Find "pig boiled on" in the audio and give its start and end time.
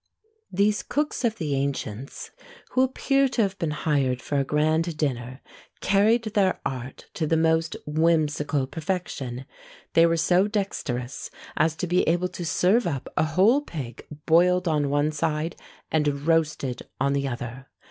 13.61-14.89